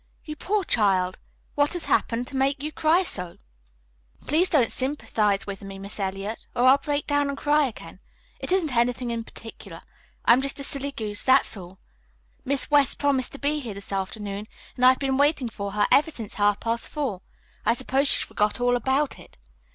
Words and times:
"You 0.25 0.35
poor 0.35 0.63
child! 0.63 1.19
What 1.53 1.73
has 1.73 1.85
happened 1.85 2.25
to 2.25 2.29
you 2.31 2.33
to 2.33 2.37
make 2.39 2.63
you 2.63 2.71
cry 2.71 3.03
so?" 3.03 3.37
"Please 4.25 4.49
don't 4.49 4.71
sympathize 4.71 5.45
with 5.45 5.61
me, 5.63 5.77
Miss 5.77 5.99
Eliot, 5.99 6.47
or 6.55 6.63
I'll 6.63 6.79
break 6.79 7.05
down 7.05 7.29
and 7.29 7.37
cry 7.37 7.67
again. 7.67 7.99
It 8.39 8.51
isn't 8.51 8.75
anything 8.75 9.11
in 9.11 9.23
particular. 9.23 9.79
I'm 10.25 10.41
just 10.41 10.59
a 10.59 10.63
silly 10.63 10.91
goose, 10.91 11.21
that's 11.21 11.55
all. 11.55 11.77
Miss 12.43 12.71
West 12.71 12.97
promised 12.97 13.33
to 13.33 13.37
be 13.37 13.59
here 13.59 13.75
this 13.75 13.91
afternoon, 13.91 14.47
and 14.75 14.83
I've 14.85 14.97
been 14.97 15.17
waiting 15.19 15.49
for 15.49 15.73
her 15.73 15.85
ever 15.91 16.09
since 16.09 16.33
half 16.33 16.59
past 16.59 16.89
four. 16.89 17.21
I 17.63 17.75
suppose 17.75 18.07
she 18.07 18.25
forgot 18.25 18.59
all 18.59 18.75
about 18.75 19.19
it." 19.19 19.37